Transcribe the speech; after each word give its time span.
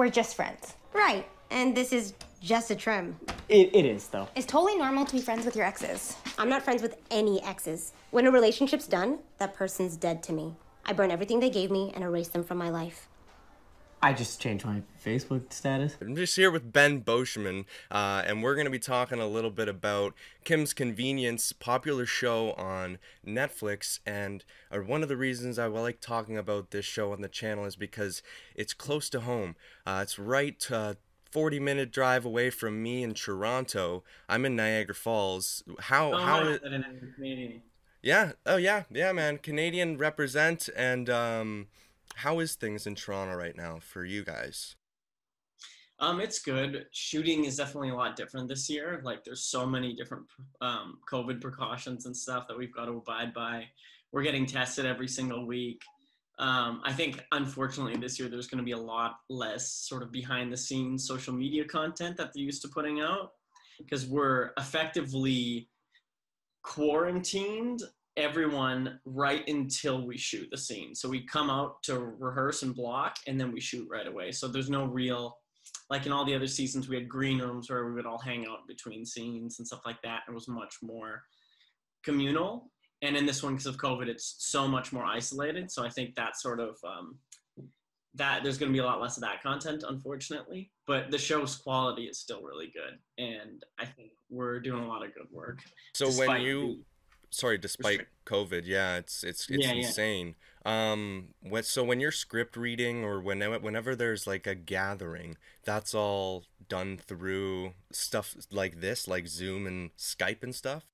we're 0.00 0.08
just 0.08 0.34
friends. 0.34 0.76
Right. 0.94 1.26
And 1.50 1.76
this 1.76 1.92
is 1.92 2.14
just 2.40 2.70
a 2.70 2.74
trim. 2.74 3.20
It, 3.50 3.76
it 3.76 3.84
is, 3.84 4.08
though. 4.08 4.28
It's 4.34 4.46
totally 4.46 4.78
normal 4.78 5.04
to 5.04 5.12
be 5.12 5.20
friends 5.20 5.44
with 5.44 5.54
your 5.54 5.66
exes. 5.66 6.16
I'm 6.38 6.48
not 6.48 6.62
friends 6.62 6.80
with 6.80 6.96
any 7.10 7.42
exes. 7.42 7.92
When 8.10 8.26
a 8.26 8.30
relationship's 8.30 8.86
done, 8.86 9.18
that 9.36 9.52
person's 9.52 9.98
dead 9.98 10.22
to 10.22 10.32
me. 10.32 10.54
I 10.86 10.94
burn 10.94 11.10
everything 11.10 11.38
they 11.38 11.50
gave 11.50 11.70
me 11.70 11.92
and 11.94 12.02
erase 12.02 12.28
them 12.28 12.44
from 12.44 12.56
my 12.56 12.70
life. 12.70 13.08
I 14.02 14.14
just 14.14 14.40
changed 14.40 14.64
my 14.64 14.82
Facebook 15.04 15.52
status. 15.52 15.94
I'm 16.00 16.16
just 16.16 16.34
here 16.34 16.50
with 16.50 16.72
Ben 16.72 17.02
Beauchemin, 17.02 17.66
uh, 17.90 18.22
and 18.26 18.42
we're 18.42 18.54
going 18.54 18.64
to 18.64 18.70
be 18.70 18.78
talking 18.78 19.20
a 19.20 19.26
little 19.26 19.50
bit 19.50 19.68
about 19.68 20.14
Kim's 20.42 20.72
Convenience, 20.72 21.52
popular 21.52 22.06
show 22.06 22.52
on 22.52 22.98
Netflix. 23.26 24.00
And 24.06 24.42
uh, 24.72 24.78
one 24.78 25.02
of 25.02 25.10
the 25.10 25.18
reasons 25.18 25.58
I 25.58 25.66
like 25.66 26.00
talking 26.00 26.38
about 26.38 26.70
this 26.70 26.86
show 26.86 27.12
on 27.12 27.20
the 27.20 27.28
channel 27.28 27.66
is 27.66 27.76
because 27.76 28.22
it's 28.54 28.72
close 28.72 29.10
to 29.10 29.20
home. 29.20 29.54
Uh, 29.86 30.00
it's 30.02 30.18
right 30.18 30.66
uh, 30.70 30.94
40 31.30 31.60
minute 31.60 31.92
drive 31.92 32.24
away 32.24 32.48
from 32.48 32.82
me 32.82 33.02
in 33.02 33.12
Toronto. 33.12 34.02
I'm 34.30 34.46
in 34.46 34.56
Niagara 34.56 34.94
Falls. 34.94 35.62
How 35.78 36.14
Oh, 36.14 36.16
how 36.18 36.42
my, 36.44 36.50
is- 36.52 36.60
that 36.62 36.72
in 36.72 37.12
Canadian. 37.16 37.62
yeah. 38.02 38.32
Oh 38.46 38.56
yeah. 38.56 38.84
Yeah, 38.90 39.12
man. 39.12 39.36
Canadian 39.36 39.98
represent 39.98 40.70
and 40.74 41.10
um 41.10 41.66
how 42.20 42.38
is 42.40 42.54
things 42.54 42.86
in 42.86 42.94
Toronto 42.94 43.34
right 43.34 43.56
now 43.56 43.78
for 43.80 44.04
you 44.04 44.22
guys? 44.22 44.76
Um, 46.00 46.20
it's 46.20 46.38
good. 46.38 46.86
Shooting 46.92 47.46
is 47.46 47.56
definitely 47.56 47.90
a 47.90 47.94
lot 47.94 48.14
different 48.14 48.46
this 48.46 48.68
year. 48.68 49.00
Like, 49.02 49.24
there's 49.24 49.42
so 49.42 49.66
many 49.66 49.94
different 49.94 50.24
um, 50.60 50.98
COVID 51.10 51.40
precautions 51.40 52.04
and 52.04 52.14
stuff 52.14 52.46
that 52.48 52.58
we've 52.58 52.74
got 52.74 52.86
to 52.86 52.92
abide 52.92 53.32
by. 53.32 53.64
We're 54.12 54.22
getting 54.22 54.44
tested 54.44 54.84
every 54.84 55.08
single 55.08 55.46
week. 55.46 55.82
Um, 56.38 56.82
I 56.84 56.92
think, 56.92 57.24
unfortunately, 57.32 57.96
this 57.96 58.18
year 58.18 58.28
there's 58.28 58.48
going 58.48 58.58
to 58.58 58.64
be 58.64 58.72
a 58.72 58.78
lot 58.78 59.16
less 59.30 59.70
sort 59.70 60.02
of 60.02 60.12
behind 60.12 60.52
the 60.52 60.56
scenes 60.58 61.06
social 61.06 61.32
media 61.32 61.64
content 61.64 62.18
that 62.18 62.32
they're 62.34 62.42
used 62.42 62.60
to 62.62 62.68
putting 62.68 63.00
out 63.00 63.32
because 63.78 64.06
we're 64.06 64.50
effectively 64.58 65.68
quarantined 66.62 67.82
everyone 68.20 69.00
right 69.04 69.46
until 69.48 70.06
we 70.06 70.16
shoot 70.16 70.48
the 70.50 70.58
scene. 70.58 70.94
So 70.94 71.08
we 71.08 71.26
come 71.26 71.50
out 71.50 71.82
to 71.84 71.98
rehearse 71.98 72.62
and 72.62 72.74
block, 72.74 73.16
and 73.26 73.40
then 73.40 73.52
we 73.52 73.60
shoot 73.60 73.88
right 73.90 74.06
away. 74.06 74.32
So 74.32 74.48
there's 74.48 74.70
no 74.70 74.84
real, 74.84 75.38
like 75.88 76.06
in 76.06 76.12
all 76.12 76.24
the 76.24 76.34
other 76.34 76.46
seasons, 76.46 76.88
we 76.88 76.96
had 76.96 77.08
green 77.08 77.40
rooms 77.40 77.70
where 77.70 77.86
we 77.86 77.92
would 77.92 78.06
all 78.06 78.18
hang 78.18 78.46
out 78.46 78.68
between 78.68 79.04
scenes 79.04 79.58
and 79.58 79.66
stuff 79.66 79.80
like 79.84 80.00
that. 80.02 80.20
It 80.28 80.34
was 80.34 80.48
much 80.48 80.76
more 80.82 81.22
communal. 82.04 82.70
And 83.02 83.16
in 83.16 83.24
this 83.24 83.42
one, 83.42 83.54
because 83.54 83.66
of 83.66 83.78
COVID, 83.78 84.08
it's 84.08 84.36
so 84.38 84.68
much 84.68 84.92
more 84.92 85.04
isolated. 85.04 85.70
So 85.70 85.84
I 85.84 85.88
think 85.88 86.14
that 86.16 86.36
sort 86.36 86.60
of 86.60 86.76
um, 86.84 87.16
that 88.14 88.42
there's 88.42 88.58
going 88.58 88.70
to 88.70 88.72
be 88.72 88.80
a 88.80 88.84
lot 88.84 89.00
less 89.00 89.16
of 89.16 89.22
that 89.22 89.42
content, 89.42 89.84
unfortunately. 89.88 90.70
But 90.86 91.10
the 91.10 91.18
show's 91.18 91.56
quality 91.56 92.04
is 92.04 92.18
still 92.18 92.42
really 92.42 92.72
good, 92.74 92.98
and 93.18 93.64
I 93.78 93.86
think 93.86 94.10
we're 94.28 94.60
doing 94.60 94.84
a 94.84 94.88
lot 94.88 95.04
of 95.04 95.14
good 95.14 95.28
work. 95.32 95.60
So 95.94 96.10
when 96.10 96.40
you 96.42 96.84
sorry, 97.30 97.58
despite 97.58 98.04
COVID, 98.26 98.62
yeah, 98.66 98.96
it's 98.96 99.24
it's 99.24 99.48
it's 99.50 99.66
Yeah, 99.66 99.72
yeah. 99.74 99.92
insane. 99.92 100.34
Um 100.64 101.34
what 101.40 101.64
so 101.64 101.84
when 101.84 102.00
you're 102.00 102.12
script 102.12 102.56
reading 102.56 103.04
or 103.04 103.20
whenever 103.20 103.58
whenever 103.58 103.96
there's 103.96 104.26
like 104.26 104.46
a 104.46 104.54
gathering, 104.54 105.36
that's 105.64 105.94
all 105.94 106.44
done 106.68 106.98
through 106.98 107.74
stuff 107.92 108.36
like 108.50 108.80
this, 108.80 109.08
like 109.08 109.26
Zoom 109.28 109.66
and 109.66 109.94
Skype 109.96 110.42
and 110.42 110.54
stuff? 110.54 110.84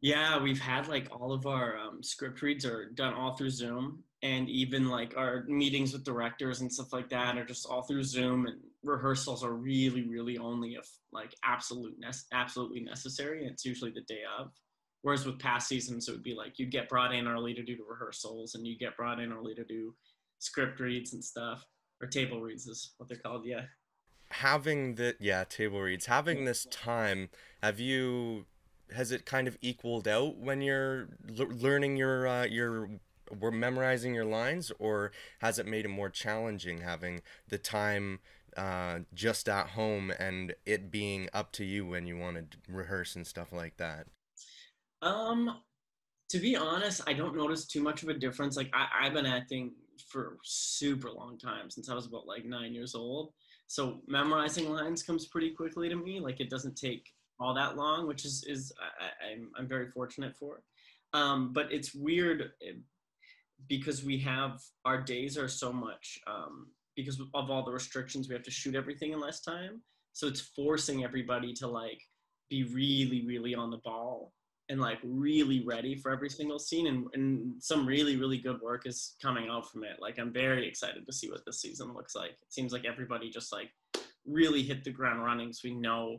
Yeah, 0.00 0.42
we've 0.42 0.60
had 0.60 0.88
like 0.88 1.08
all 1.12 1.32
of 1.32 1.46
our 1.46 1.78
um, 1.78 2.02
script 2.02 2.42
reads 2.42 2.64
are 2.66 2.90
done 2.90 3.14
all 3.14 3.34
through 3.36 3.50
Zoom, 3.50 4.02
and 4.22 4.48
even 4.48 4.88
like 4.88 5.16
our 5.16 5.44
meetings 5.46 5.92
with 5.92 6.04
directors 6.04 6.60
and 6.60 6.72
stuff 6.72 6.92
like 6.92 7.08
that 7.10 7.38
are 7.38 7.44
just 7.44 7.66
all 7.66 7.82
through 7.82 8.02
Zoom. 8.02 8.46
And 8.46 8.60
rehearsals 8.82 9.44
are 9.44 9.52
really, 9.52 10.02
really 10.08 10.38
only 10.38 10.74
if 10.74 10.88
like 11.12 11.34
absolute 11.44 12.00
nece- 12.00 12.24
absolutely 12.32 12.80
necessary. 12.80 13.42
And 13.44 13.52
it's 13.52 13.64
usually 13.64 13.92
the 13.92 14.00
day 14.02 14.22
of. 14.38 14.50
Whereas 15.02 15.26
with 15.26 15.38
past 15.38 15.68
seasons, 15.68 16.08
it 16.08 16.12
would 16.12 16.22
be 16.22 16.34
like 16.34 16.58
you'd 16.58 16.70
get 16.70 16.88
brought 16.88 17.12
in 17.12 17.26
early 17.26 17.54
to 17.54 17.62
do 17.62 17.76
the 17.76 17.84
rehearsals, 17.84 18.54
and 18.54 18.66
you'd 18.66 18.78
get 18.78 18.96
brought 18.96 19.20
in 19.20 19.32
early 19.32 19.54
to 19.54 19.64
do 19.64 19.94
script 20.38 20.80
reads 20.80 21.12
and 21.12 21.24
stuff, 21.24 21.64
or 22.00 22.08
table 22.08 22.40
reads 22.40 22.66
is 22.66 22.94
what 22.96 23.08
they're 23.08 23.18
called. 23.18 23.44
Yeah. 23.44 23.62
Having 24.30 24.94
the 24.94 25.16
yeah, 25.20 25.44
table 25.44 25.80
reads. 25.80 26.06
Having 26.06 26.44
this 26.44 26.66
time, 26.70 27.28
have 27.62 27.80
you 27.80 28.46
has 28.94 29.10
it 29.10 29.24
kind 29.24 29.48
of 29.48 29.56
equaled 29.60 30.06
out 30.06 30.36
when 30.36 30.60
you're 30.62 31.08
l- 31.38 31.48
learning 31.48 31.96
your 31.96 32.26
uh, 32.26 32.44
your 32.44 32.88
we're 33.40 33.50
memorizing 33.50 34.14
your 34.14 34.24
lines 34.24 34.70
or 34.78 35.12
has 35.40 35.58
it 35.58 35.66
made 35.66 35.84
it 35.84 35.88
more 35.88 36.10
challenging 36.10 36.80
having 36.82 37.22
the 37.48 37.58
time 37.58 38.20
uh, 38.56 38.98
just 39.14 39.48
at 39.48 39.68
home 39.68 40.12
and 40.18 40.54
it 40.66 40.90
being 40.90 41.28
up 41.32 41.52
to 41.52 41.64
you 41.64 41.86
when 41.86 42.06
you 42.06 42.18
want 42.18 42.36
to 42.36 42.58
rehearse 42.68 43.16
and 43.16 43.26
stuff 43.26 43.52
like 43.52 43.76
that 43.78 44.06
Um, 45.02 45.58
to 46.30 46.38
be 46.38 46.56
honest, 46.56 47.02
I 47.06 47.12
don't 47.12 47.36
notice 47.36 47.66
too 47.66 47.82
much 47.82 48.02
of 48.02 48.08
a 48.08 48.14
difference. 48.14 48.56
Like 48.56 48.70
I, 48.72 48.86
I've 49.02 49.12
been 49.12 49.26
acting 49.26 49.72
for 50.08 50.38
super 50.42 51.10
long 51.10 51.38
time 51.38 51.70
since 51.70 51.88
I 51.90 51.94
was 51.94 52.06
about 52.06 52.26
like 52.26 52.44
nine 52.44 52.72
years 52.72 52.94
old. 52.94 53.32
So 53.66 54.00
memorizing 54.06 54.70
lines 54.70 55.02
comes 55.02 55.26
pretty 55.26 55.50
quickly 55.50 55.88
to 55.88 55.96
me. 55.96 56.20
Like 56.20 56.40
it 56.40 56.50
doesn't 56.50 56.76
take 56.76 57.06
all 57.40 57.54
that 57.54 57.76
long, 57.76 58.06
which 58.06 58.24
is 58.24 58.44
is 58.46 58.72
I, 58.80 59.04
I- 59.04 59.32
I'm 59.32 59.50
I'm 59.58 59.68
very 59.68 59.90
fortunate 59.90 60.36
for. 60.36 60.62
Um, 61.12 61.52
but 61.52 61.70
it's 61.70 61.94
weird 61.94 62.52
eh, 62.66 62.72
because 63.68 64.02
we 64.04 64.18
have 64.20 64.60
our 64.84 65.00
days 65.02 65.36
are 65.36 65.48
so 65.48 65.72
much 65.72 66.18
um, 66.26 66.68
because 66.96 67.20
of 67.20 67.50
all 67.50 67.64
the 67.64 67.72
restrictions. 67.72 68.28
We 68.28 68.34
have 68.34 68.44
to 68.44 68.50
shoot 68.50 68.74
everything 68.74 69.12
in 69.12 69.20
less 69.20 69.40
time, 69.42 69.82
so 70.12 70.26
it's 70.26 70.40
forcing 70.40 71.04
everybody 71.04 71.52
to 71.54 71.66
like 71.66 72.00
be 72.48 72.64
really 72.64 73.24
really 73.26 73.54
on 73.54 73.70
the 73.70 73.78
ball 73.78 74.32
and 74.72 74.80
like 74.80 74.98
really 75.04 75.62
ready 75.66 75.94
for 75.94 76.10
every 76.10 76.30
single 76.30 76.58
scene 76.58 76.86
and, 76.86 77.04
and 77.12 77.62
some 77.62 77.86
really 77.86 78.16
really 78.16 78.38
good 78.38 78.58
work 78.62 78.86
is 78.86 79.16
coming 79.22 79.48
out 79.50 79.70
from 79.70 79.84
it. 79.84 79.98
Like 80.00 80.18
i'm 80.18 80.32
very 80.32 80.66
excited 80.66 81.04
to 81.04 81.12
see 81.12 81.30
what 81.30 81.44
this 81.44 81.60
season 81.60 81.92
looks 81.92 82.16
like. 82.16 82.30
It 82.30 82.52
seems 82.52 82.72
like 82.72 82.86
everybody 82.86 83.28
just 83.30 83.52
like 83.52 83.68
really 84.26 84.62
hit 84.62 84.82
the 84.82 84.90
ground 84.90 85.22
running 85.22 85.52
so 85.52 85.68
we 85.68 85.74
know 85.74 86.18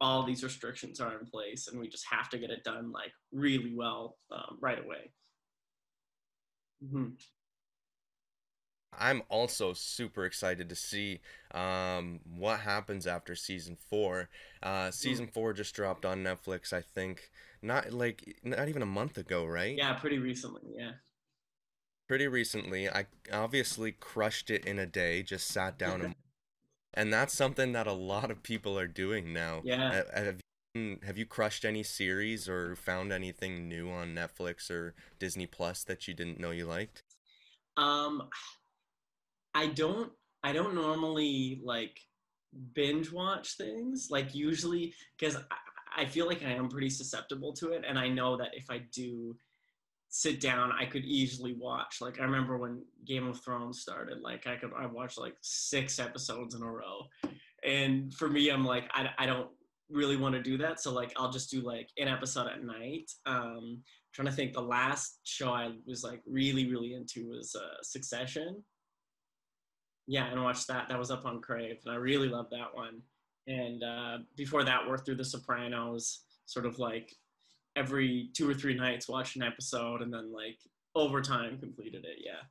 all 0.00 0.24
these 0.24 0.42
restrictions 0.42 0.98
are 1.00 1.16
in 1.20 1.26
place 1.26 1.68
and 1.68 1.78
we 1.78 1.88
just 1.88 2.06
have 2.10 2.28
to 2.30 2.38
get 2.38 2.50
it 2.50 2.64
done 2.64 2.90
like 2.90 3.12
really 3.32 3.72
well 3.76 4.16
um, 4.32 4.58
right 4.60 4.82
away. 4.84 5.12
Mhm. 6.84 7.12
i'm 8.98 9.22
also 9.28 9.74
super 9.74 10.24
excited 10.24 10.68
to 10.68 10.74
see 10.74 11.20
um, 11.52 12.20
what 12.24 12.60
happens 12.60 13.06
after 13.06 13.36
season 13.36 13.76
four. 13.76 14.28
Uh, 14.62 14.90
season 14.90 15.28
four 15.28 15.52
just 15.52 15.74
dropped 15.74 16.04
on 16.06 16.24
netflix 16.24 16.72
i 16.72 16.80
think 16.80 17.30
not 17.62 17.92
like 17.92 18.36
not 18.42 18.68
even 18.68 18.82
a 18.82 18.86
month 18.86 19.18
ago 19.18 19.44
right 19.44 19.76
yeah 19.76 19.92
pretty 19.94 20.18
recently 20.18 20.62
yeah 20.76 20.92
pretty 22.10 22.26
recently. 22.26 22.90
I 22.90 23.06
obviously 23.32 23.92
crushed 23.92 24.50
it 24.50 24.64
in 24.64 24.80
a 24.80 24.84
day, 24.84 25.22
just 25.22 25.46
sat 25.46 25.78
down 25.78 26.02
and 26.02 26.14
and 26.94 27.12
that's 27.12 27.32
something 27.32 27.70
that 27.70 27.86
a 27.86 27.92
lot 27.92 28.32
of 28.32 28.42
people 28.42 28.76
are 28.76 28.88
doing 28.88 29.32
now. 29.32 29.60
Yeah. 29.62 30.02
Have 30.12 30.40
you, 30.74 30.98
have 31.06 31.16
you 31.16 31.24
crushed 31.24 31.64
any 31.64 31.84
series 31.84 32.48
or 32.48 32.74
found 32.74 33.12
anything 33.12 33.68
new 33.68 33.88
on 33.90 34.12
Netflix 34.12 34.72
or 34.72 34.96
Disney 35.20 35.46
Plus 35.46 35.84
that 35.84 36.08
you 36.08 36.14
didn't 36.14 36.40
know 36.40 36.50
you 36.50 36.66
liked? 36.66 37.04
Um, 37.76 38.28
I 39.54 39.68
don't. 39.68 40.10
I 40.42 40.52
don't 40.52 40.74
normally 40.74 41.60
like 41.64 41.96
binge 42.74 43.12
watch 43.12 43.56
things. 43.56 44.08
Like 44.10 44.34
usually, 44.34 44.94
because 45.16 45.36
I, 45.96 46.06
feel 46.06 46.26
like 46.26 46.42
I 46.44 46.52
am 46.52 46.68
pretty 46.68 46.90
susceptible 46.90 47.52
to 47.54 47.72
it, 47.72 47.84
and 47.86 47.98
I 47.98 48.08
know 48.08 48.36
that 48.36 48.50
if 48.54 48.70
I 48.70 48.82
do 48.92 49.36
sit 50.10 50.40
down, 50.40 50.72
I 50.72 50.84
could 50.84 51.04
easily 51.04 51.54
watch. 51.58 52.00
Like 52.00 52.20
I 52.20 52.24
remember 52.24 52.58
when 52.58 52.82
Game 53.06 53.26
of 53.26 53.40
Thrones 53.40 53.80
started. 53.80 54.20
Like 54.20 54.46
I 54.46 54.56
could. 54.56 54.72
I 54.76 54.86
watched 54.86 55.18
like 55.18 55.36
six 55.40 55.98
episodes 55.98 56.54
in 56.54 56.62
a 56.62 56.70
row, 56.70 57.06
and 57.64 58.12
for 58.14 58.28
me, 58.28 58.50
I'm 58.50 58.64
like 58.64 58.90
I, 58.92 59.10
I 59.18 59.26
don't 59.26 59.48
really 59.90 60.16
want 60.16 60.34
to 60.34 60.42
do 60.42 60.58
that. 60.58 60.80
So 60.80 60.92
like 60.92 61.12
I'll 61.16 61.32
just 61.32 61.50
do 61.50 61.60
like 61.60 61.88
an 61.98 62.08
episode 62.08 62.48
at 62.48 62.64
night. 62.64 63.10
Um, 63.26 63.82
trying 64.12 64.26
to 64.26 64.32
think 64.32 64.52
the 64.52 64.60
last 64.60 65.20
show 65.24 65.52
I 65.52 65.70
was 65.86 66.02
like 66.02 66.20
really 66.26 66.70
really 66.70 66.94
into 66.94 67.28
was 67.28 67.54
uh, 67.54 67.82
Succession. 67.82 68.62
Yeah, 70.06 70.26
and 70.30 70.42
watched 70.42 70.66
that. 70.66 70.88
That 70.88 70.98
was 70.98 71.12
up 71.12 71.24
on 71.24 71.40
Crave, 71.40 71.78
and 71.84 71.94
I 71.94 71.96
really 71.96 72.28
loved 72.28 72.50
that 72.50 72.74
one. 72.74 73.00
And 73.50 73.82
uh, 73.82 74.18
before 74.36 74.64
that, 74.64 74.88
worked 74.88 75.06
through 75.06 75.16
The 75.16 75.24
Sopranos, 75.24 76.20
sort 76.46 76.66
of 76.66 76.78
like 76.78 77.16
every 77.76 78.30
two 78.34 78.48
or 78.48 78.54
three 78.54 78.74
nights, 78.74 79.08
watched 79.08 79.36
an 79.36 79.42
episode, 79.42 80.02
and 80.02 80.12
then 80.12 80.32
like 80.32 80.58
over 80.94 81.20
time 81.20 81.58
completed 81.58 82.04
it. 82.04 82.18
Yeah. 82.24 82.42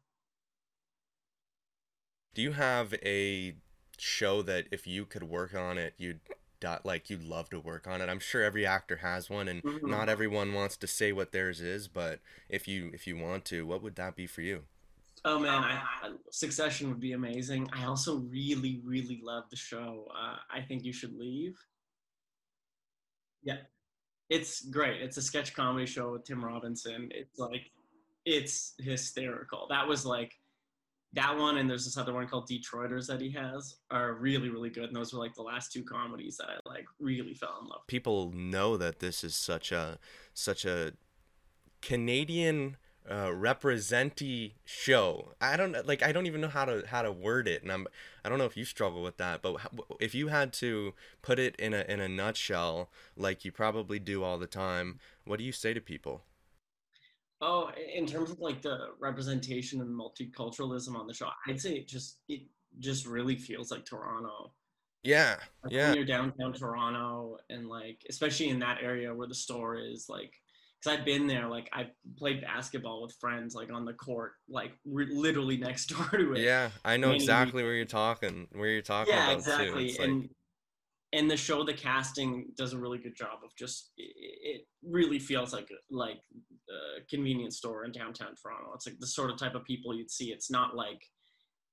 Do 2.34 2.42
you 2.42 2.54
have 2.54 2.94
a 3.04 3.56
show 3.98 4.42
that 4.44 4.68
if 4.72 4.88
you 4.88 5.06
could 5.06 5.24
work 5.24 5.54
on 5.54 5.78
it, 5.78 5.94
you'd 5.98 6.22
dot 6.60 6.86
like 6.86 7.10
you'd 7.10 7.24
love 7.24 7.50
to 7.52 7.60
work 7.60 7.88
on 7.88 8.02
it? 8.02 8.10
I'm 8.10 8.20
sure 8.20 8.44
every 8.44 8.66
actor 8.66 8.98
has 8.98 9.30
one, 9.30 9.48
and 9.48 9.64
Mhm. 9.64 9.82
not 9.86 10.10
everyone 10.10 10.54
wants 10.54 10.78
to 10.78 10.88
say 10.88 11.12
what 11.12 11.32
theirs 11.32 11.62
is. 11.62 11.88
But 11.88 12.20
if 12.50 12.68
you 12.68 12.90
if 12.94 13.08
you 13.08 13.18
want 13.18 13.46
to, 13.46 13.66
what 13.66 13.82
would 13.84 13.96
that 13.96 14.16
be 14.16 14.28
for 14.28 14.42
you? 14.42 14.66
Oh 15.26 15.40
man, 15.40 15.64
I, 15.64 15.82
I, 16.02 16.12
Succession 16.32 16.90
would 16.90 17.00
be 17.00 17.14
amazing. 17.14 17.70
I 17.74 17.86
also 17.86 18.18
really, 18.20 18.82
really 18.84 19.20
love 19.24 19.44
the 19.50 19.58
show. 19.58 20.08
Uh, 20.12 20.38
I 20.50 20.62
think 20.62 20.84
you 20.84 20.94
should 20.94 21.14
leave. 21.18 21.58
Yeah, 23.44 23.58
it's 24.30 24.62
great. 24.62 25.02
It's 25.02 25.18
a 25.18 25.22
sketch 25.22 25.54
comedy 25.54 25.86
show 25.86 26.12
with 26.14 26.24
Tim 26.24 26.44
Robinson. 26.44 27.10
It's 27.12 27.38
like, 27.40 27.72
it's 28.26 28.76
hysterical. 28.80 29.68
That 29.70 29.88
was 29.88 30.06
like, 30.06 30.40
that 31.14 31.36
one 31.36 31.58
and 31.58 31.70
there's 31.70 31.86
this 31.86 31.98
other 31.98 32.14
one 32.14 32.28
called 32.28 32.48
Detroiters 32.48 33.08
that 33.08 33.20
he 33.20 33.32
has 33.32 33.78
are 33.90 34.14
really, 34.14 34.50
really 34.50 34.70
good. 34.70 34.86
And 34.86 34.96
those 34.96 35.12
were 35.14 35.20
like 35.20 35.34
the 35.34 35.42
last 35.42 35.74
two 35.74 35.84
comedies 35.84 36.38
that 36.38 36.50
I 36.50 36.70
like 36.70 36.86
really 37.00 37.34
fell 37.34 37.58
in 37.62 37.68
love. 37.68 37.82
People 37.88 38.32
know 38.32 38.78
that 38.78 39.00
this 39.00 39.24
is 39.24 39.36
such 39.36 39.72
a 39.72 39.98
such 40.34 40.66
a 40.66 40.94
Canadian 41.82 42.78
uh, 43.10 43.32
representee 43.34 44.56
show. 44.66 45.34
I 45.42 45.58
don't 45.58 45.86
like. 45.88 46.04
I 46.04 46.12
don't 46.12 46.26
even 46.26 46.42
know 46.42 46.48
how 46.48 46.66
to 46.66 46.84
how 46.88 47.02
to 47.02 47.12
word 47.12 47.48
it, 47.48 47.64
and 47.64 47.72
I'm. 47.72 47.88
I 48.24 48.30
don't 48.30 48.38
know 48.38 48.46
if 48.46 48.58
you 48.58 48.66
struggle 48.66 49.02
with 49.02 49.18
that, 49.18 49.42
but 49.42 49.58
if 50.00 50.14
you 50.14 50.28
had 50.28 50.54
to 50.54 50.94
put 51.22 51.40
it 51.40 51.56
in 51.58 51.74
a 51.74 51.86
in 51.88 52.00
a 52.00 52.08
nutshell, 52.08 52.90
like 53.16 53.46
you 53.46 53.52
probably 53.52 54.00
do 54.00 54.24
all 54.24 54.38
the 54.38 54.48
time, 54.48 55.00
what 55.26 55.40
do 55.40 55.46
you 55.46 55.52
say 55.52 55.74
to 55.74 55.82
people? 55.82 56.24
Oh, 57.42 57.72
in 57.96 58.06
terms 58.06 58.32
of 58.32 58.40
like 58.40 58.62
the 58.62 58.90
representation 59.00 59.80
and 59.82 59.90
multiculturalism 59.90 60.96
on 60.96 61.08
the 61.08 61.14
show, 61.14 61.30
I'd 61.48 61.62
say 61.62 61.76
it 61.76 61.88
just 61.88 62.18
it 62.28 62.42
just 62.80 63.06
really 63.06 63.36
feels 63.36 63.72
like 63.72 63.86
Toronto. 63.86 64.52
Yeah, 65.04 65.38
like 65.64 65.72
yeah. 65.72 65.88
When 65.88 65.96
you're 65.96 66.06
downtown 66.06 66.54
Toronto, 66.54 67.38
and 67.50 67.68
like 67.70 68.06
especially 68.10 68.50
in 68.50 68.60
that 68.60 68.80
area 68.84 69.16
where 69.16 69.28
the 69.28 69.36
store 69.36 69.78
is, 69.78 70.08
like 70.10 70.34
because 70.82 70.98
I've 70.98 71.06
been 71.06 71.28
there. 71.28 71.48
Like 71.48 71.70
I 71.74 71.88
played 72.18 72.42
basketball 72.42 73.02
with 73.02 73.16
friends, 73.20 73.56
like 73.56 73.72
on 73.72 73.86
the 73.86 73.94
court, 73.94 74.34
like 74.48 74.72
re- 74.86 75.12
literally 75.12 75.58
next 75.58 75.88
door 75.96 76.08
to 76.12 76.34
it. 76.34 76.42
Yeah, 76.42 76.70
I 76.86 76.98
know 76.98 77.12
exactly 77.12 77.64
where 77.64 77.74
you're 77.74 77.86
talking. 77.86 78.48
Where 78.54 78.70
you're 78.70 78.82
talking 78.82 79.14
yeah, 79.14 79.26
about 79.26 79.38
exactly. 79.38 79.94
too. 79.94 80.04
and 80.04 80.30
and 81.12 81.30
the 81.30 81.38
show, 81.38 81.64
the 81.64 81.74
casting 81.74 82.46
does 82.56 82.74
a 82.74 82.78
really 82.78 83.00
good 83.00 83.16
job 83.16 83.40
of 83.44 83.56
just. 83.58 83.92
It, 83.98 84.14
it 84.42 84.62
really 84.84 85.20
feels 85.20 85.54
like 85.54 85.70
like 85.90 86.22
a 86.70 87.06
convenience 87.10 87.58
store 87.58 87.86
in 87.86 87.92
downtown 87.92 88.34
Toronto. 88.42 88.72
It's 88.76 88.88
like 88.88 89.00
the 89.00 89.08
sort 89.08 89.30
of 89.30 89.38
type 89.38 89.56
of 89.56 89.64
people 89.66 89.94
you'd 89.94 90.12
see. 90.12 90.32
It's 90.32 90.52
not 90.52 90.76
like 90.76 91.02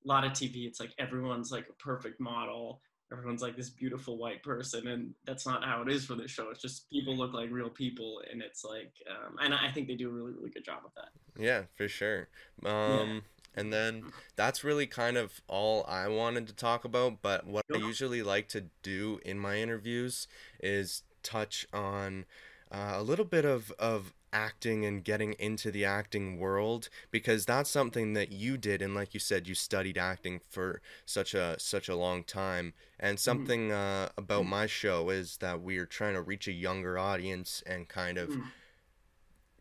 a 0.04 0.08
lot 0.08 0.24
of 0.24 0.32
TV. 0.32 0.66
It's 0.66 0.80
like 0.80 0.92
everyone's 0.98 1.50
like 1.50 1.66
a 1.70 1.82
perfect 1.82 2.20
model 2.20 2.80
everyone's 3.12 3.42
like 3.42 3.56
this 3.56 3.70
beautiful 3.70 4.18
white 4.18 4.42
person 4.42 4.88
and 4.88 5.14
that's 5.24 5.46
not 5.46 5.64
how 5.64 5.82
it 5.82 5.88
is 5.88 6.04
for 6.04 6.14
this 6.14 6.30
show. 6.30 6.50
It's 6.50 6.60
just 6.60 6.90
people 6.90 7.16
look 7.16 7.32
like 7.32 7.50
real 7.50 7.70
people 7.70 8.22
and 8.30 8.42
it's 8.42 8.64
like 8.64 8.92
um, 9.10 9.36
and 9.40 9.54
i 9.54 9.70
think 9.70 9.86
they 9.88 9.94
do 9.94 10.08
a 10.08 10.12
really 10.12 10.32
really 10.32 10.50
good 10.50 10.64
job 10.64 10.80
of 10.84 10.92
that. 10.94 11.42
Yeah 11.42 11.62
for 11.76 11.88
sure. 11.88 12.28
Um, 12.64 12.72
yeah. 12.72 13.20
and 13.54 13.72
then 13.72 14.04
that's 14.34 14.64
really 14.64 14.86
kind 14.86 15.16
of 15.16 15.40
all 15.48 15.84
i 15.88 16.08
wanted 16.08 16.46
to 16.46 16.54
talk 16.54 16.84
about 16.84 17.22
but 17.22 17.46
what 17.46 17.64
i 17.72 17.76
usually 17.76 18.22
like 18.22 18.48
to 18.48 18.64
do 18.82 19.20
in 19.24 19.38
my 19.38 19.56
interviews 19.58 20.26
is 20.60 21.02
touch 21.22 21.66
on 21.72 22.24
uh, 22.70 22.94
a 22.96 23.02
little 23.02 23.24
bit 23.24 23.44
of, 23.44 23.72
of 23.78 24.12
acting 24.32 24.84
and 24.84 25.04
getting 25.04 25.32
into 25.34 25.70
the 25.70 25.84
acting 25.84 26.38
world 26.38 26.88
because 27.10 27.46
that's 27.46 27.70
something 27.70 28.12
that 28.14 28.32
you 28.32 28.56
did 28.56 28.82
and 28.82 28.94
like 28.94 29.14
you 29.14 29.20
said 29.20 29.48
you 29.48 29.54
studied 29.54 29.96
acting 29.96 30.40
for 30.48 30.80
such 31.04 31.34
a 31.34 31.56
such 31.58 31.88
a 31.88 31.96
long 31.96 32.24
time. 32.24 32.74
And 32.98 33.20
something 33.20 33.72
uh, 33.72 34.08
about 34.16 34.46
my 34.46 34.66
show 34.66 35.10
is 35.10 35.38
that 35.38 35.60
we're 35.60 35.86
trying 35.86 36.14
to 36.14 36.22
reach 36.22 36.48
a 36.48 36.52
younger 36.52 36.98
audience 36.98 37.62
and 37.66 37.88
kind 37.88 38.18
of 38.18 38.36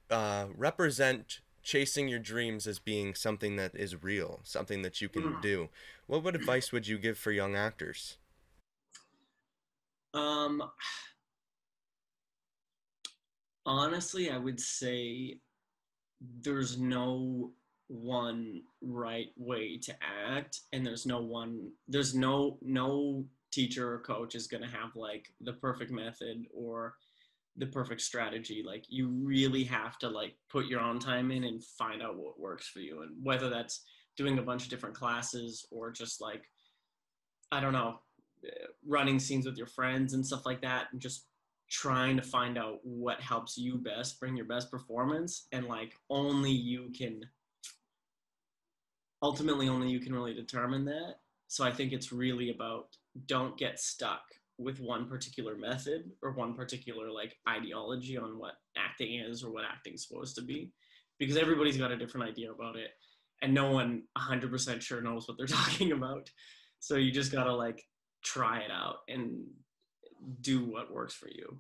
uh, 0.10 0.46
represent 0.56 1.42
chasing 1.64 2.08
your 2.08 2.20
dreams 2.20 2.68
as 2.68 2.78
being 2.78 3.16
something 3.16 3.56
that 3.56 3.76
is 3.76 4.04
real 4.04 4.40
something 4.44 4.84
that 4.84 5.02
you 5.02 5.10
can 5.10 5.42
do. 5.42 5.70
What 6.08 6.24
what 6.24 6.36
advice 6.36 6.72
would 6.72 6.88
you 6.88 6.98
give 6.98 7.18
for 7.18 7.32
young 7.32 7.56
actors? 7.56 8.18
Um 10.14 10.62
honestly, 13.66 14.30
I 14.30 14.38
would 14.38 14.60
say 14.60 15.40
there's 16.42 16.78
no 16.78 17.52
one 17.88 18.62
right 18.82 19.28
way 19.38 19.78
to 19.78 19.96
act 20.02 20.62
and 20.74 20.84
there's 20.84 21.06
no 21.06 21.22
one 21.22 21.70
there's 21.88 22.16
no 22.16 22.58
no 22.64 23.24
teacher 23.52 23.94
or 23.94 24.00
coach 24.00 24.34
is 24.34 24.48
going 24.48 24.64
to 24.64 24.70
have 24.70 24.96
like 24.96 25.28
the 25.42 25.54
perfect 25.54 25.92
method 25.92 26.46
or 26.52 26.96
the 27.58 27.68
perfect 27.68 28.02
strategy. 28.02 28.64
Like 28.66 28.86
you 28.90 29.08
really 29.08 29.64
have 29.66 29.98
to 30.00 30.10
like 30.10 30.36
put 30.50 30.66
your 30.66 30.82
own 30.82 31.00
time 31.00 31.32
in 31.32 31.44
and 31.44 31.64
find 31.64 32.02
out 32.02 32.18
what 32.18 32.40
works 32.40 32.68
for 32.68 32.80
you 32.80 33.04
and 33.04 33.12
whether 33.24 33.50
that's 33.50 33.86
doing 34.16 34.40
a 34.40 34.42
bunch 34.42 34.64
of 34.64 34.70
different 34.70 34.96
classes 34.96 35.66
or 35.72 35.92
just 35.92 36.22
like 36.22 36.44
i 37.52 37.60
don't 37.60 37.74
know 37.74 38.00
eh, 38.46 38.66
running 38.88 39.20
scenes 39.20 39.46
with 39.46 39.58
your 39.58 39.68
friends 39.68 40.14
and 40.14 40.26
stuff 40.26 40.46
like 40.46 40.62
that 40.62 40.88
and 40.92 41.02
just 41.02 41.26
trying 41.70 42.16
to 42.16 42.22
find 42.22 42.58
out 42.58 42.80
what 42.84 43.20
helps 43.20 43.58
you 43.58 43.78
best 43.78 44.20
bring 44.20 44.36
your 44.36 44.46
best 44.46 44.70
performance 44.70 45.48
and 45.52 45.66
like 45.66 45.94
only 46.10 46.52
you 46.52 46.92
can 46.98 47.22
ultimately 49.22 49.68
only 49.68 49.90
you 49.90 50.00
can 50.00 50.14
really 50.14 50.34
determine 50.34 50.86
that. 50.86 51.16
So 51.48 51.64
i 51.64 51.72
think 51.72 51.94
it's 51.94 52.12
really 52.12 52.50
about 52.50 52.88
don't 53.28 53.58
get 53.58 53.80
stuck 53.80 54.24
with 54.58 54.80
one 54.80 55.08
particular 55.08 55.56
method 55.56 56.12
or 56.22 56.32
one 56.32 56.54
particular 56.54 57.12
like 57.12 57.38
ideology 57.48 58.18
on 58.18 58.40
what 58.40 58.54
acting 58.78 59.20
is 59.20 59.44
or 59.44 59.52
what 59.52 59.66
acting's 59.66 60.08
supposed 60.08 60.36
to 60.36 60.42
be 60.42 60.72
because 61.20 61.38
everybody's 61.38 61.78
got 61.78 61.92
a 61.92 61.98
different 61.98 62.28
idea 62.28 62.52
about 62.52 62.76
it 62.76 62.92
and 63.42 63.54
no 63.54 63.72
one 63.72 64.04
100% 64.18 64.82
sure 64.82 65.02
knows 65.02 65.28
what 65.28 65.38
they're 65.38 65.48
talking 65.62 65.92
about. 65.92 66.30
So 66.80 66.96
you 66.96 67.12
just 67.12 67.32
gotta 67.32 67.54
like 67.54 67.84
try 68.24 68.60
it 68.60 68.72
out 68.72 68.98
and 69.08 69.46
do 70.42 70.66
what 70.66 70.94
works 70.94 71.14
for 71.14 71.28
you. 71.28 71.58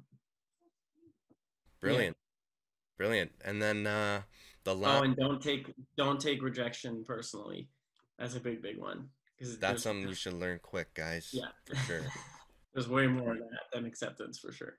Brilliant. 1.82 2.16
Yeah. 2.18 2.98
Brilliant. 2.98 3.32
And 3.44 3.62
then 3.62 3.88
uh 3.88 4.22
the 4.64 4.76
last 4.76 5.02
Oh, 5.02 5.04
and 5.04 5.16
don't 5.16 5.42
take 5.42 5.74
don't 5.98 6.20
take 6.20 6.42
rejection 6.42 7.04
personally. 7.06 7.70
That's 8.18 8.36
a 8.36 8.40
big 8.40 8.62
big 8.62 8.78
one. 8.78 9.10
Cuz 9.40 9.58
that's 9.58 9.84
something 9.84 10.08
you 10.08 10.16
should 10.16 10.34
learn 10.34 10.60
quick, 10.60 10.94
guys. 10.94 11.30
Yeah. 11.34 11.50
For 11.66 11.76
sure. 11.76 12.02
there's 12.74 12.88
way 12.88 13.08
more 13.08 13.34
of 13.34 13.40
that 13.40 13.72
than 13.74 13.86
acceptance 13.86 14.40
for 14.40 14.52
sure. 14.52 14.78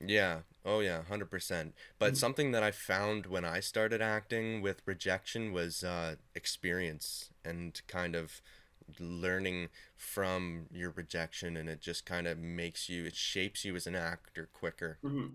Yeah. 0.00 0.40
Oh 0.64 0.80
yeah, 0.80 1.02
100%. 1.10 1.72
But 1.98 2.06
mm-hmm. 2.06 2.14
something 2.14 2.52
that 2.52 2.62
I 2.62 2.70
found 2.70 3.26
when 3.26 3.44
I 3.44 3.60
started 3.60 4.02
acting 4.02 4.60
with 4.60 4.82
rejection 4.84 5.52
was 5.52 5.82
uh 5.82 6.16
experience 6.34 7.30
and 7.44 7.80
kind 7.88 8.14
of 8.14 8.42
learning 8.98 9.68
from 9.96 10.66
your 10.70 10.90
rejection 10.90 11.56
and 11.56 11.68
it 11.68 11.80
just 11.80 12.06
kind 12.06 12.26
of 12.26 12.38
makes 12.38 12.88
you 12.88 13.04
it 13.04 13.16
shapes 13.16 13.64
you 13.64 13.74
as 13.74 13.86
an 13.86 13.94
actor 13.94 14.48
quicker 14.52 14.98
mm-hmm. 15.04 15.26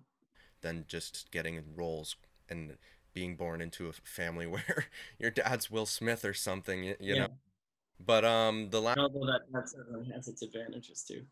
than 0.62 0.86
just 0.88 1.32
getting 1.32 1.62
roles 1.76 2.16
and 2.50 2.78
being 3.14 3.36
born 3.36 3.62
into 3.62 3.88
a 3.88 3.94
family 3.94 4.48
where 4.48 4.86
your 5.20 5.32
dad's 5.32 5.70
Will 5.70 5.86
Smith 5.86 6.24
or 6.24 6.34
something 6.34 6.84
you, 6.84 6.96
you 7.00 7.16
yeah. 7.16 7.22
know 7.22 7.28
but 8.06 8.26
um 8.26 8.70
the 8.70 8.82
last 8.82 8.98
although 8.98 9.26
that 9.26 9.42
that 9.52 9.70
certainly 9.70 10.10
has 10.14 10.28
its 10.28 10.42
advantages 10.42 11.04
too 11.04 11.24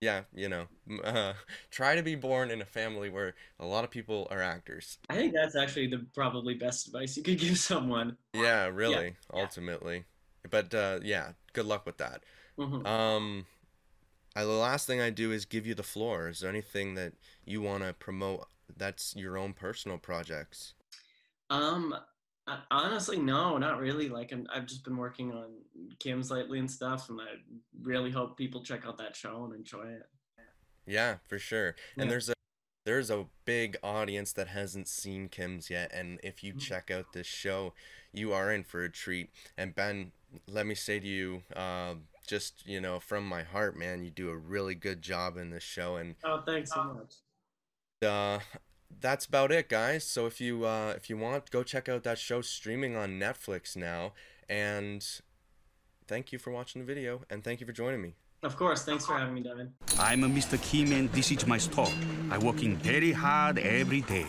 yeah 0.00 0.22
you 0.34 0.48
know 0.48 0.66
uh, 1.04 1.32
try 1.70 1.94
to 1.94 2.02
be 2.02 2.14
born 2.14 2.50
in 2.50 2.60
a 2.60 2.66
family 2.66 3.08
where 3.08 3.34
a 3.60 3.64
lot 3.64 3.84
of 3.84 3.90
people 3.90 4.26
are 4.30 4.42
actors 4.42 4.98
i 5.08 5.14
think 5.14 5.32
that's 5.32 5.56
actually 5.56 5.86
the 5.86 6.04
probably 6.14 6.54
best 6.54 6.88
advice 6.88 7.16
you 7.16 7.22
could 7.22 7.38
give 7.38 7.56
someone 7.56 8.16
yeah 8.34 8.66
really 8.66 9.16
yeah. 9.32 9.40
ultimately 9.40 10.04
but 10.50 10.74
uh, 10.74 11.00
yeah, 11.02 11.32
good 11.52 11.66
luck 11.66 11.86
with 11.86 11.98
that. 11.98 12.22
Mm-hmm. 12.58 12.86
Um, 12.86 13.46
I, 14.34 14.44
the 14.44 14.50
last 14.50 14.86
thing 14.86 15.00
I 15.00 15.10
do 15.10 15.32
is 15.32 15.44
give 15.44 15.66
you 15.66 15.74
the 15.74 15.82
floor. 15.82 16.28
Is 16.28 16.40
there 16.40 16.50
anything 16.50 16.94
that 16.94 17.14
you 17.44 17.62
want 17.62 17.82
to 17.82 17.92
promote? 17.92 18.46
That's 18.76 19.14
your 19.16 19.36
own 19.36 19.52
personal 19.52 19.98
projects. 19.98 20.74
Um, 21.50 21.94
honestly, 22.70 23.18
no, 23.18 23.58
not 23.58 23.78
really. 23.78 24.08
Like 24.08 24.32
i 24.32 24.54
have 24.54 24.66
just 24.66 24.84
been 24.84 24.96
working 24.96 25.32
on 25.32 25.50
Kim's 25.98 26.30
lately 26.30 26.58
and 26.58 26.70
stuff, 26.70 27.08
and 27.10 27.20
I 27.20 27.34
really 27.82 28.10
hope 28.10 28.36
people 28.36 28.62
check 28.62 28.86
out 28.86 28.98
that 28.98 29.14
show 29.14 29.44
and 29.44 29.54
enjoy 29.54 29.84
it. 29.84 30.08
Yeah, 30.86 31.16
for 31.28 31.38
sure. 31.38 31.76
Yeah. 31.96 32.02
And 32.02 32.10
there's 32.10 32.28
a 32.28 32.34
there's 32.84 33.10
a 33.10 33.26
big 33.44 33.76
audience 33.82 34.32
that 34.32 34.48
hasn't 34.48 34.88
seen 34.88 35.28
Kim's 35.28 35.70
yet, 35.70 35.92
and 35.94 36.18
if 36.22 36.42
you 36.42 36.52
mm-hmm. 36.52 36.60
check 36.60 36.90
out 36.90 37.12
this 37.12 37.26
show, 37.26 37.74
you 38.12 38.32
are 38.32 38.52
in 38.52 38.64
for 38.64 38.82
a 38.82 38.90
treat. 38.90 39.30
And 39.56 39.74
Ben, 39.74 40.12
let 40.48 40.66
me 40.66 40.74
say 40.74 40.98
to 40.98 41.06
you, 41.06 41.42
uh, 41.54 41.94
just 42.26 42.66
you 42.66 42.80
know, 42.80 43.00
from 43.00 43.26
my 43.26 43.42
heart, 43.42 43.76
man, 43.76 44.04
you 44.04 44.10
do 44.10 44.30
a 44.30 44.36
really 44.36 44.74
good 44.74 45.02
job 45.02 45.36
in 45.36 45.50
this 45.50 45.62
show. 45.62 45.96
And 45.96 46.14
oh, 46.24 46.42
thanks 46.46 46.72
so 46.72 46.84
much. 46.84 47.14
Uh, 48.02 48.40
that's 49.00 49.26
about 49.26 49.52
it, 49.52 49.68
guys. 49.68 50.04
So 50.04 50.26
if 50.26 50.40
you 50.40 50.64
uh, 50.64 50.94
if 50.96 51.08
you 51.10 51.16
want, 51.16 51.50
go 51.50 51.62
check 51.62 51.88
out 51.88 52.04
that 52.04 52.18
show 52.18 52.40
streaming 52.40 52.96
on 52.96 53.18
Netflix 53.18 53.76
now. 53.76 54.12
And 54.48 55.04
thank 56.06 56.32
you 56.32 56.38
for 56.38 56.50
watching 56.50 56.82
the 56.82 56.86
video, 56.86 57.22
and 57.30 57.42
thank 57.42 57.60
you 57.60 57.66
for 57.66 57.72
joining 57.72 58.02
me. 58.02 58.14
Of 58.42 58.56
course. 58.56 58.84
Thanks 58.84 59.06
for 59.06 59.16
having 59.16 59.34
me, 59.34 59.42
Devin. 59.42 59.72
I'm 59.98 60.24
a 60.24 60.28
Mr. 60.28 60.60
Kim, 60.60 60.92
and 60.92 61.10
this 61.12 61.30
is 61.30 61.46
my 61.46 61.58
store. 61.58 61.88
I'm 62.30 62.40
working 62.40 62.76
very 62.76 63.12
hard 63.12 63.58
every 63.58 64.00
day. 64.00 64.26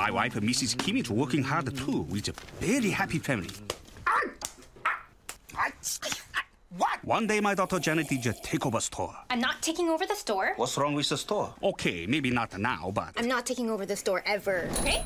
My 0.00 0.10
wife, 0.10 0.32
Mrs. 0.36 0.78
Kim, 0.78 0.96
is 0.96 1.10
working 1.10 1.42
hard 1.42 1.76
too. 1.76 2.06
It's 2.12 2.30
a 2.30 2.32
very 2.58 2.88
happy 2.88 3.18
family. 3.18 3.50
What? 6.78 7.04
One 7.04 7.26
day, 7.26 7.40
my 7.40 7.54
daughter 7.54 7.78
Janet 7.78 8.10
is 8.10 8.26
over 8.64 8.70
the 8.70 8.80
store. 8.80 9.14
I'm 9.28 9.40
not 9.40 9.60
taking 9.60 9.90
over 9.90 10.06
the 10.06 10.14
store. 10.14 10.54
What's 10.56 10.78
wrong 10.78 10.94
with 10.94 11.06
the 11.10 11.18
store? 11.18 11.52
Okay, 11.62 12.06
maybe 12.06 12.30
not 12.30 12.56
now, 12.56 12.90
but. 12.94 13.12
I'm 13.18 13.28
not 13.28 13.44
taking 13.44 13.68
over 13.68 13.84
the 13.84 13.96
store 13.96 14.22
ever. 14.24 14.70
Okay? 14.80 15.04